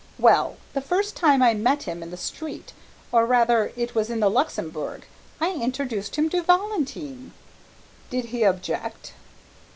Well 0.17 0.57
the 0.73 0.81
first 0.81 1.15
time 1.15 1.43
I 1.43 1.53
met 1.53 1.83
him 1.83 2.01
in 2.01 2.09
the 2.09 2.17
street, 2.17 2.73
or 3.11 3.23
rather, 3.27 3.71
it 3.75 3.93
was 3.93 4.09
in 4.09 4.19
the 4.19 4.31
Luxembourg, 4.31 5.05
I 5.39 5.51
introduced 5.53 6.15
him 6.15 6.27
to 6.31 6.41
Valentine!" 6.41 7.33
"Did 8.09 8.25
he 8.25 8.41
object?" 8.41 9.13